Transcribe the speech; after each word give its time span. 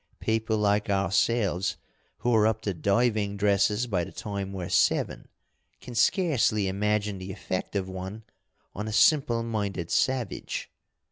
People 0.19 0.57
like 0.57 0.89
ourselves, 0.89 1.77
who're 2.21 2.47
up 2.47 2.61
to 2.61 2.73
diving 2.73 3.37
dresses 3.37 3.85
by 3.85 4.03
the 4.03 4.11
time 4.11 4.51
we're 4.51 4.67
seven, 4.67 5.27
can 5.79 5.93
scarcely 5.93 6.67
imagine 6.67 7.19
the 7.19 7.31
effect 7.31 7.75
of 7.75 7.87
one 7.87 8.23
on 8.73 8.87
a 8.87 8.93
simple 8.93 9.43
minded 9.43 9.91
savage. 9.91 10.71